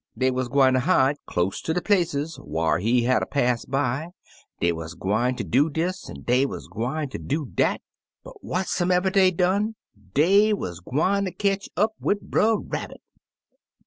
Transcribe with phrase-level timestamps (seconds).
[0.17, 4.07] Dey wuz gwine ter hide close ter de places whar he hatter pass by;
[4.59, 7.81] dey wuz gwineter do dis an' dey wuz gwineter do dat,
[8.23, 9.75] but what somever dey done,
[10.15, 13.01] dey wuz gwineter ketch up wid Brer Rabbit.